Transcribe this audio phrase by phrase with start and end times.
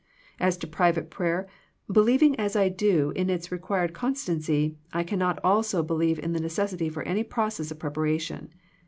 [0.39, 1.47] As to private prayer,
[1.87, 6.39] believing as I do in its required constancy I can not also believe in the
[6.39, 8.49] necessity for any process of preparation.